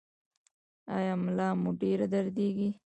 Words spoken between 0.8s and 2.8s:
ایا ملا مو ډیره دردیږي؟